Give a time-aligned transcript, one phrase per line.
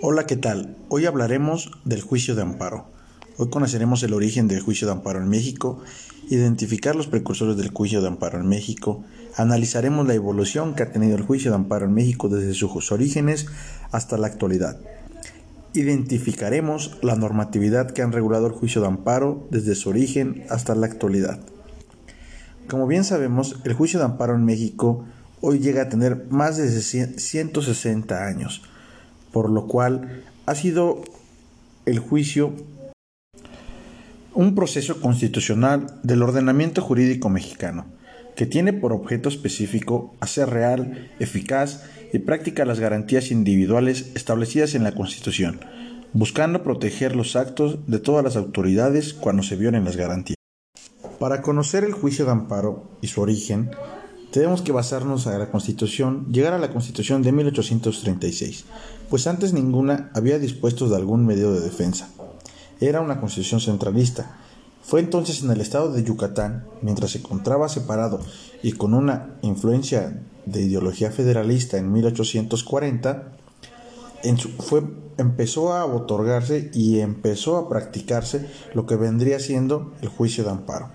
[0.00, 0.76] Hola, ¿qué tal?
[0.88, 2.86] Hoy hablaremos del juicio de amparo.
[3.36, 5.82] Hoy conoceremos el origen del juicio de amparo en México,
[6.28, 9.02] identificar los precursores del juicio de amparo en México,
[9.36, 13.46] analizaremos la evolución que ha tenido el juicio de amparo en México desde sus orígenes
[13.90, 14.78] hasta la actualidad.
[15.74, 20.86] Identificaremos la normatividad que han regulado el juicio de amparo desde su origen hasta la
[20.86, 21.40] actualidad.
[22.68, 25.06] Como bien sabemos, el juicio de amparo en México
[25.40, 28.62] hoy llega a tener más de 160 años,
[29.32, 31.02] por lo cual ha sido
[31.86, 32.52] el juicio
[34.34, 37.86] un proceso constitucional del ordenamiento jurídico mexicano,
[38.36, 44.84] que tiene por objeto específico hacer real, eficaz y práctica las garantías individuales establecidas en
[44.84, 45.60] la Constitución,
[46.12, 50.36] buscando proteger los actos de todas las autoridades cuando se violen las garantías.
[51.18, 53.70] Para conocer el juicio de amparo y su origen,
[54.30, 58.64] tenemos que basarnos a la Constitución, llegar a la Constitución de 1836,
[59.08, 62.10] pues antes ninguna había dispuesto de algún medio de defensa.
[62.80, 64.38] Era una constitución centralista.
[64.82, 68.20] Fue entonces en el estado de Yucatán, mientras se encontraba separado
[68.62, 73.32] y con una influencia de ideología federalista en 1840,
[74.60, 74.82] fue,
[75.18, 80.90] empezó a otorgarse y empezó a practicarse lo que vendría siendo el juicio de amparo.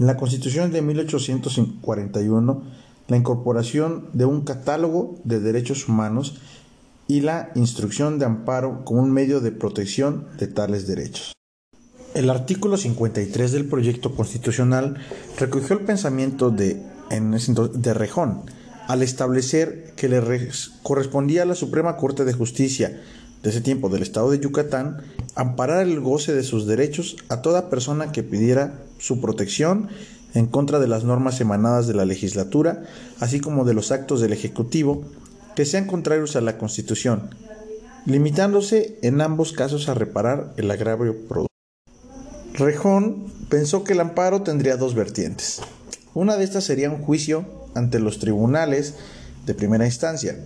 [0.00, 2.62] En la Constitución de 1841,
[3.08, 6.36] la incorporación de un catálogo de derechos humanos
[7.06, 11.34] y la instrucción de amparo como un medio de protección de tales derechos.
[12.14, 14.96] El artículo 53 del proyecto constitucional
[15.38, 16.82] recogió el pensamiento de,
[17.74, 18.44] de Rejón
[18.88, 20.22] al establecer que le
[20.82, 23.02] correspondía a la Suprema Corte de Justicia
[23.42, 25.02] de ese tiempo del Estado de Yucatán
[25.34, 29.88] amparar el goce de sus derechos a toda persona que pidiera su protección
[30.34, 32.84] en contra de las normas emanadas de la legislatura,
[33.18, 35.02] así como de los actos del Ejecutivo
[35.56, 37.34] que sean contrarios a la Constitución,
[38.06, 41.48] limitándose en ambos casos a reparar el agravio producido.
[42.54, 45.60] Rejón pensó que el amparo tendría dos vertientes.
[46.14, 47.44] Una de estas sería un juicio
[47.74, 48.94] ante los tribunales
[49.46, 50.38] de primera instancia,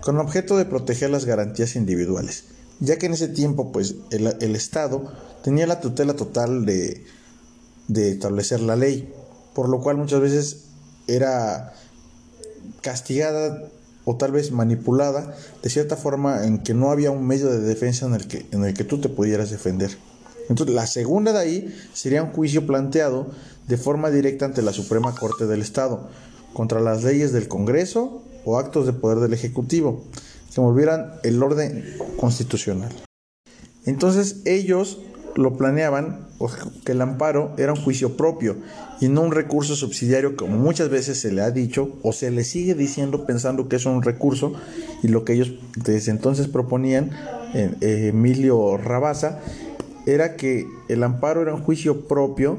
[0.00, 2.44] con objeto de proteger las garantías individuales,
[2.80, 5.12] ya que en ese tiempo pues el, Estado
[5.42, 7.04] tenía la tutela total de,
[7.88, 9.12] de establecer la ley,
[9.54, 10.64] por lo cual muchas veces
[11.06, 11.72] era
[12.80, 13.68] castigada
[14.04, 18.06] o tal vez manipulada de cierta forma en que no había un medio de defensa
[18.06, 19.96] en el que, en el que tú te pudieras defender.
[20.48, 23.28] Entonces, la segunda de ahí sería un juicio planteado
[23.68, 26.08] de forma directa ante la Suprema Corte del Estado
[26.52, 30.04] contra las leyes del Congreso o actos de poder del Ejecutivo
[30.52, 32.92] que volvieran el orden constitucional.
[33.86, 35.00] Entonces ellos
[35.36, 36.26] lo planeaban
[36.84, 38.56] que el amparo era un juicio propio
[39.00, 42.44] y no un recurso subsidiario como muchas veces se le ha dicho o se le
[42.44, 44.54] sigue diciendo pensando que es un recurso
[45.02, 47.10] y lo que ellos desde entonces proponían
[47.54, 49.40] eh, Emilio Rabasa
[50.06, 52.58] era que el amparo era un juicio propio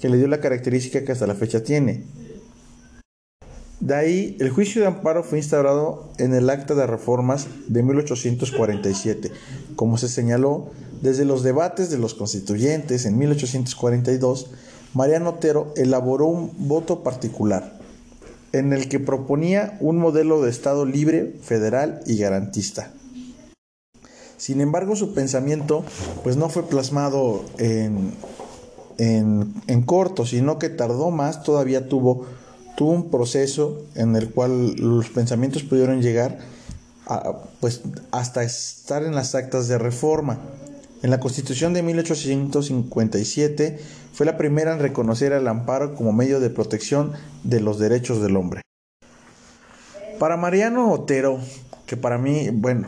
[0.00, 2.04] que le dio la característica que hasta la fecha tiene
[3.80, 9.32] de ahí, el juicio de amparo fue instaurado en el Acta de Reformas de 1847.
[9.74, 10.70] Como se señaló,
[11.00, 14.48] desde los debates de los constituyentes en 1842,
[14.94, 17.78] Mariano Otero elaboró un voto particular
[18.52, 22.92] en el que proponía un modelo de Estado libre, federal y garantista.
[24.36, 25.84] Sin embargo, su pensamiento
[26.24, 28.12] pues, no fue plasmado en,
[28.98, 32.26] en, en corto, sino que tardó más, todavía tuvo
[32.80, 36.38] tuvo un proceso en el cual los pensamientos pudieron llegar
[37.60, 40.38] pues, hasta estar en las actas de reforma.
[41.02, 43.78] En la Constitución de 1857
[44.12, 47.12] fue la primera en reconocer al amparo como medio de protección
[47.42, 48.60] de los derechos del hombre.
[50.18, 51.40] Para Mariano Otero,
[51.86, 52.86] que para mí, bueno,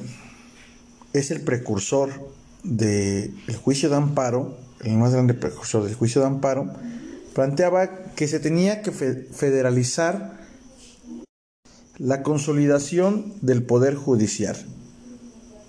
[1.14, 2.10] es el precursor
[2.62, 6.70] del juicio de amparo, el más grande precursor del juicio de amparo,
[7.34, 10.38] planteaba que se tenía que federalizar
[11.96, 14.56] la consolidación del poder judicial.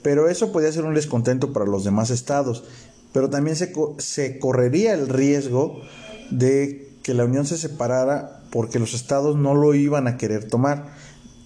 [0.03, 2.65] Pero eso podía ser un descontento para los demás estados,
[3.13, 5.81] pero también se, se correría el riesgo
[6.29, 10.93] de que la Unión se separara porque los estados no lo iban a querer tomar.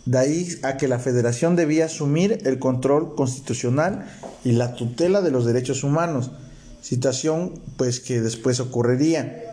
[0.06, 4.08] De ahí a que la federación debía asumir el control constitucional
[4.44, 6.32] y la tutela de los derechos humanos,
[6.82, 9.44] situación pues que después ocurriría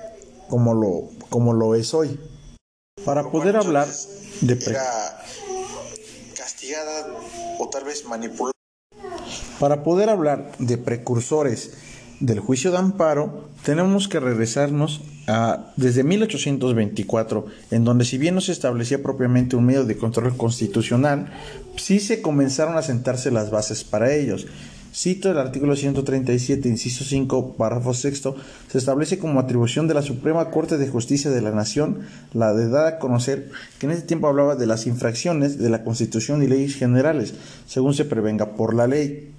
[0.48, 2.20] como lo, como lo es hoy.
[3.04, 3.88] Para poder hablar
[4.40, 4.58] de...
[6.36, 7.06] castigada
[7.58, 8.53] o tal vez manipulada.
[9.60, 11.72] Para poder hablar de precursores
[12.20, 18.40] del juicio de amparo, tenemos que regresarnos a desde 1824, en donde si bien no
[18.40, 21.32] se establecía propiamente un medio de control constitucional,
[21.76, 24.46] sí se comenzaron a sentarse las bases para ellos.
[24.94, 28.22] Cito el artículo 137, inciso 5, párrafo 6,
[28.70, 32.02] se establece como atribución de la Suprema Corte de Justicia de la Nación
[32.32, 35.82] la de dar a conocer que en ese tiempo hablaba de las infracciones de la
[35.82, 37.34] Constitución y leyes generales,
[37.66, 39.33] según se prevenga por la ley.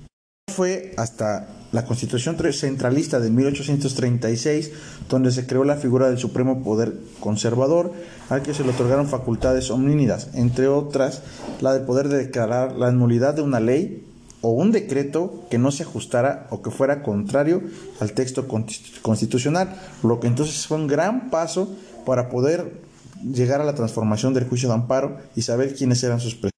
[0.55, 4.71] Fue hasta la Constitución centralista de 1836
[5.09, 7.91] donde se creó la figura del Supremo Poder Conservador,
[8.29, 11.23] al que se le otorgaron facultades omnínidas, entre otras
[11.59, 14.07] la de poder declarar la nulidad de una ley
[14.39, 17.61] o un decreto que no se ajustara o que fuera contrario
[17.99, 21.67] al texto constitucional, lo que entonces fue un gran paso
[22.05, 22.79] para poder
[23.21, 26.54] llegar a la transformación del juicio de amparo y saber quiénes eran sus.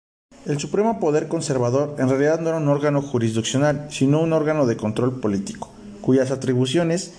[0.47, 4.77] El Supremo Poder Conservador en realidad no era un órgano jurisdiccional, sino un órgano de
[4.77, 5.73] control político,
[6.03, 7.15] cuyas atribuciones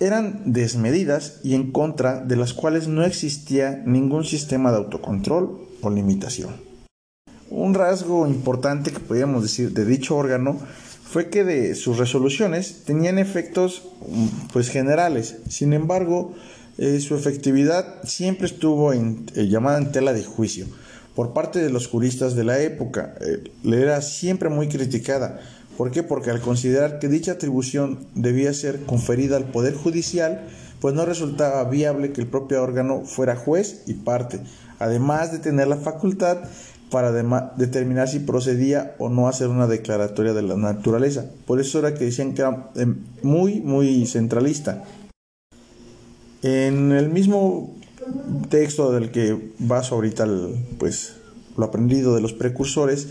[0.00, 5.90] eran desmedidas y en contra de las cuales no existía ningún sistema de autocontrol o
[5.90, 6.50] limitación.
[7.48, 10.58] Un rasgo importante que podríamos decir de dicho órgano
[11.04, 15.36] fue que de sus resoluciones tenían efectos mm, pues generales.
[15.48, 16.34] Sin embargo,
[16.76, 20.66] eh, su efectividad siempre estuvo en, eh, llamada en tela de juicio
[21.18, 23.16] por parte de los juristas de la época.
[23.20, 25.40] Eh, le era siempre muy criticada.
[25.76, 26.04] ¿Por qué?
[26.04, 30.46] Porque al considerar que dicha atribución debía ser conferida al Poder Judicial,
[30.80, 34.38] pues no resultaba viable que el propio órgano fuera juez y parte,
[34.78, 36.38] además de tener la facultad
[36.88, 41.24] para determinar si procedía o no hacer una declaratoria de la naturaleza.
[41.46, 42.94] Por eso era que decían que era em,
[43.24, 44.84] muy, muy centralista.
[46.44, 47.74] En el mismo
[48.48, 50.26] texto del que baso ahorita
[50.78, 51.14] pues,
[51.56, 53.08] lo aprendido de los precursores,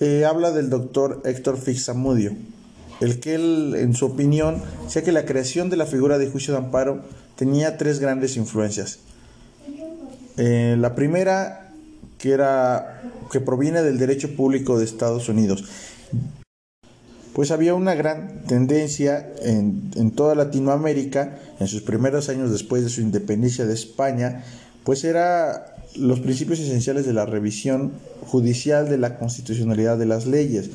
[0.00, 2.34] eh, habla del doctor Héctor Fixamudio,
[3.00, 6.54] el que él, en su opinión, decía que la creación de la figura de juicio
[6.54, 7.02] de amparo
[7.36, 9.00] tenía tres grandes influencias.
[10.36, 11.72] Eh, la primera
[12.18, 15.64] que, era, que proviene del derecho público de Estados Unidos.
[17.34, 22.88] Pues había una gran tendencia en, en toda Latinoamérica, en sus primeros años después de
[22.88, 24.44] su independencia de España,
[24.84, 27.92] pues era los principios esenciales de la revisión
[28.26, 30.70] judicial de la constitucionalidad de las leyes.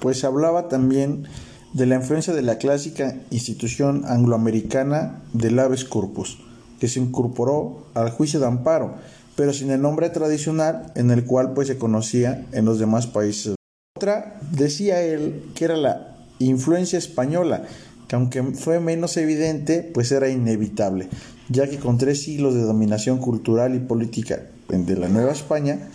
[0.00, 1.26] Pues hablaba también
[1.72, 6.38] de la influencia de la clásica institución angloamericana del habeas corpus,
[6.78, 8.94] que se incorporó al juicio de amparo,
[9.34, 13.56] pero sin el nombre tradicional en el cual pues se conocía en los demás países.
[13.96, 17.64] Otra decía él que era la influencia española,
[18.08, 21.08] que aunque fue menos evidente, pues era inevitable,
[21.48, 25.88] ya que con tres siglos de dominación cultural y política de la Nueva España,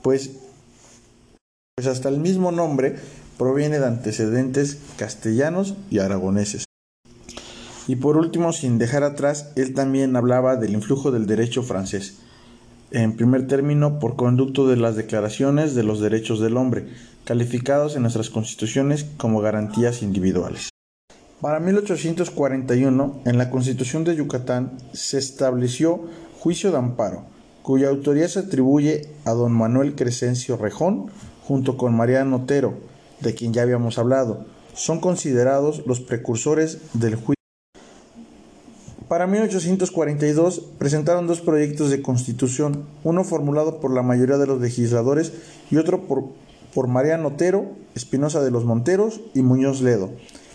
[0.00, 0.30] pues,
[1.76, 2.96] pues hasta el mismo nombre
[3.36, 6.64] proviene de antecedentes castellanos y aragoneses.
[7.86, 12.14] Y por último, sin dejar atrás, él también hablaba del influjo del derecho francés
[12.92, 16.86] en primer término, por conducto de las declaraciones de los derechos del hombre,
[17.24, 20.70] calificados en nuestras constituciones como garantías individuales.
[21.40, 26.00] Para 1841, en la Constitución de Yucatán se estableció
[26.38, 27.24] juicio de amparo,
[27.62, 31.10] cuya autoría se atribuye a don Manuel Crescencio Rejón,
[31.42, 32.74] junto con Mariano Otero,
[33.20, 34.46] de quien ya habíamos hablado.
[34.74, 37.41] Son considerados los precursores del juicio
[39.12, 45.34] para 1842 presentaron dos proyectos de constitución, uno formulado por la mayoría de los legisladores
[45.70, 46.24] y otro por,
[46.72, 50.08] por Mariano Otero, Espinosa de los Monteros y Muñoz Ledo,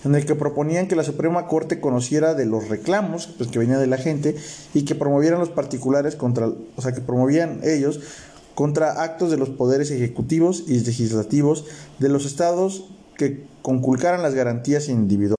[0.04, 3.80] en el que proponían que la Suprema Corte conociera de los reclamos pues, que venían
[3.80, 4.36] de la gente
[4.74, 8.00] y que promovieran los particulares contra, o sea, que promovían ellos
[8.56, 11.66] contra actos de los poderes ejecutivos y legislativos
[12.00, 15.37] de los estados que conculcaran las garantías individuales.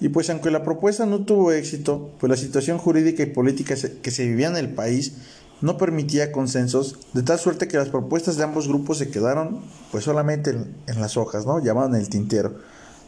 [0.00, 4.10] Y pues aunque la propuesta no tuvo éxito, pues la situación jurídica y política que
[4.10, 5.14] se vivía en el país
[5.62, 9.60] no permitía consensos, de tal suerte que las propuestas de ambos grupos se quedaron
[9.90, 11.62] pues solamente en, las hojas, ¿no?
[11.62, 12.56] Llamaban el tintero.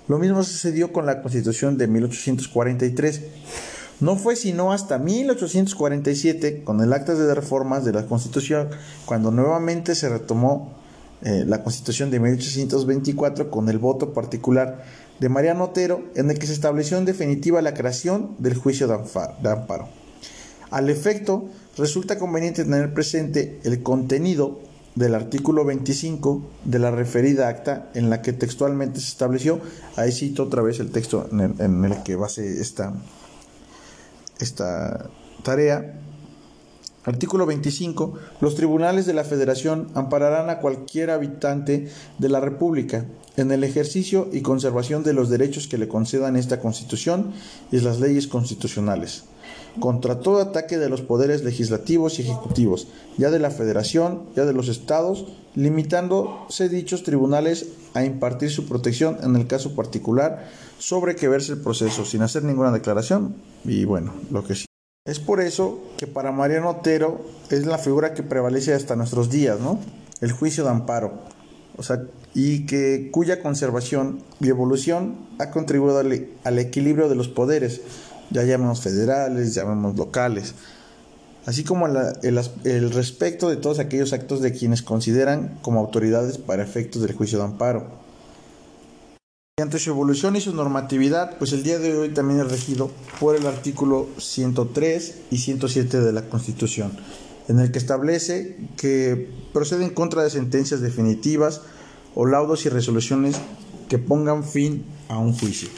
[0.09, 3.23] Lo mismo sucedió con la Constitución de 1843.
[4.00, 8.68] No fue sino hasta 1847, con el acta de reformas de la Constitución,
[9.04, 10.73] cuando nuevamente se retomó
[11.21, 14.85] eh, la Constitución de 1824 con el voto particular
[15.20, 19.50] de Mariano Otero, en el que se estableció en definitiva la creación del juicio de
[19.50, 19.88] amparo.
[20.70, 24.60] Al efecto, resulta conveniente tener presente el contenido
[24.94, 29.60] del artículo 25 de la referida acta en la que textualmente se estableció,
[29.96, 32.92] ahí cito otra vez el texto en el, que base esta,
[34.40, 35.08] esta
[35.44, 36.00] tarea,
[37.09, 38.19] Artículo 25.
[38.43, 41.88] Los tribunales de la Federación ampararán a cualquier habitante
[42.19, 43.07] de la República
[43.38, 47.33] en el ejercicio y conservación de los derechos que le concedan esta Constitución
[47.73, 49.25] y las leyes constitucionales,
[49.81, 54.53] contra todo ataque de los poderes legislativos y ejecutivos, ya de la Federación, ya de
[54.53, 55.25] los Estados,
[55.55, 61.61] limitándose dichos tribunales a impartir su protección en el caso particular sobre que verse el
[61.61, 63.35] proceso, sin hacer ninguna declaración
[63.65, 64.67] y bueno, lo que sí.
[65.09, 69.59] Es por eso que para Mariano Otero es la figura que prevalece hasta nuestros días,
[69.59, 69.81] ¿no?
[70.21, 71.15] El juicio de amparo.
[71.79, 72.03] O sea,
[72.35, 77.81] y que cuya conservación y evolución ha contribuido al, equilibrio de los poderes,
[78.29, 80.55] ya llamemos federales, llamemos locales,
[81.47, 81.97] así como el,
[82.65, 87.38] el respecto de todos aquellos actos de quienes consideran como autoridades para efectos del juicio
[87.38, 88.08] de amparo.
[89.59, 93.35] Mediante su evolución y su normatividad, pues el día de hoy también es regido por
[93.35, 96.93] el artículo 103 y 107 de la Constitución,
[97.49, 101.62] en el que establece que procede en contra de sentencias definitivas
[102.15, 103.35] o laudos y resoluciones
[103.88, 105.69] que pongan fin a un juicio.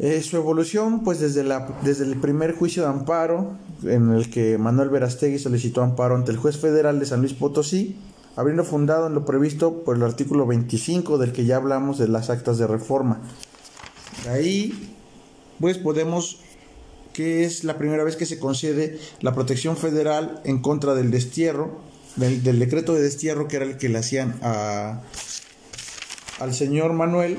[0.00, 4.58] Eh, su evolución, pues desde, la, desde el primer juicio de amparo, en el que
[4.58, 7.96] Manuel Verastegui solicitó amparo ante el juez federal de San Luis Potosí,
[8.36, 12.30] habiendo fundado en lo previsto por el artículo 25 del que ya hablamos de las
[12.30, 13.20] actas de reforma.
[14.28, 14.94] ahí,
[15.60, 16.40] pues podemos
[17.12, 21.78] que es la primera vez que se concede la protección federal en contra del destierro,
[22.16, 25.02] del, decreto de destierro que era el que le hacían a,
[26.40, 27.38] al señor Manuel,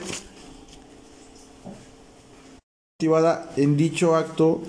[2.95, 4.61] activada en dicho acto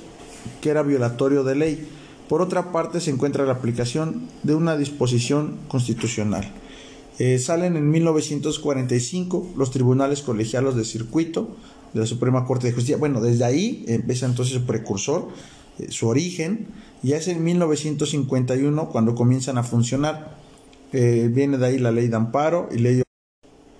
[0.61, 1.89] que era violatorio de ley.
[2.29, 6.51] Por otra parte, se encuentra la aplicación de una disposición constitucional.
[7.19, 11.55] Eh, salen en 1945 los tribunales colegiados de circuito
[11.93, 12.97] de la Suprema Corte de Justicia.
[12.97, 15.29] Bueno, desde ahí empieza entonces su precursor,
[15.79, 16.67] eh, su origen,
[17.03, 20.37] ya es en 1951 cuando comienzan a funcionar.
[20.93, 23.03] Eh, viene de ahí la ley de amparo y ley,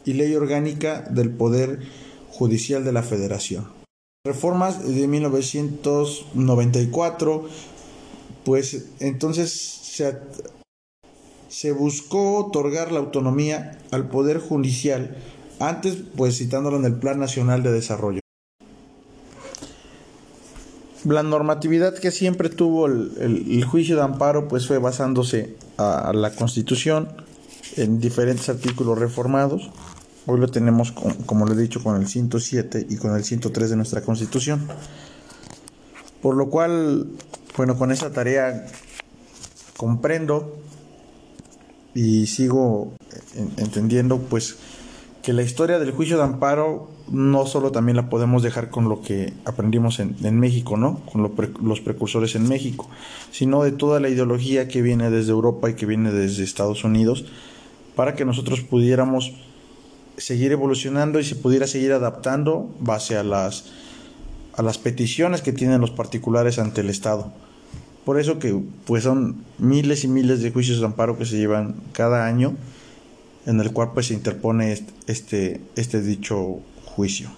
[0.05, 1.81] y ley orgánica del Poder
[2.31, 3.67] Judicial de la Federación.
[4.27, 7.45] Reformas de 1994
[8.45, 10.19] pues entonces se,
[11.49, 15.17] se buscó otorgar la autonomía al Poder Judicial,
[15.61, 18.21] antes pues citándolo en el Plan Nacional de Desarrollo.
[21.05, 27.09] La normatividad que siempre tuvo el, juicio de amparo pues fue basándose a, la Constitución
[27.77, 29.71] en diferentes artículos reformados.
[30.27, 30.93] Hoy lo tenemos,
[31.27, 34.67] como lo he dicho, con el 107 y con el 103 de nuestra Constitución.
[36.23, 37.09] Por lo cual
[37.57, 38.67] bueno, con esa tarea
[39.77, 40.57] comprendo
[41.95, 42.95] y sigo
[43.57, 44.57] entendiendo pues
[45.23, 49.03] que la historia del juicio de amparo no solo también la podemos dejar con lo
[49.03, 51.01] que aprendimos en, México, ¿no?
[51.07, 51.23] Con
[51.63, 52.89] los precursores en México,
[53.31, 57.25] sino de toda la ideología que viene desde Europa y que viene desde Estados Unidos,
[57.95, 59.33] para que nosotros pudiéramos
[60.17, 63.65] seguir evolucionando y se pudiera seguir adaptando base a las,
[64.57, 67.33] a las peticiones que tienen los particulares ante el Estado.
[68.05, 71.77] Por eso que pues son miles y miles de juicios de amparo que se llevan
[71.93, 72.55] cada año
[73.47, 77.31] en el cual pues se interpone este, este dicho juicio.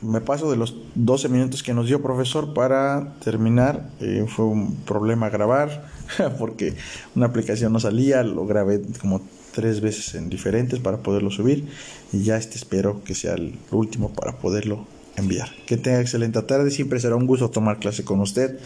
[0.00, 3.88] Me paso de los 12 minutos que nos dio profesor para terminar.
[4.00, 5.88] Eh, fue un problema grabar
[6.38, 6.74] porque
[7.14, 9.20] una aplicación no salía, lo grabé como
[9.52, 11.68] tres veces en diferentes para poderlo subir
[12.12, 15.50] y ya este espero que sea el último para poderlo enviar.
[15.66, 18.58] Que tenga excelente tarde, siempre será un gusto tomar clase con usted.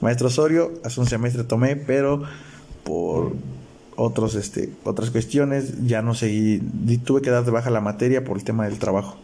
[0.00, 2.22] Maestro Osorio, hace un semestre tomé, pero
[2.84, 3.34] por
[3.96, 6.60] otros, este, otras cuestiones ya no seguí,
[7.04, 9.16] tuve que dar de baja la materia por el tema del trabajo.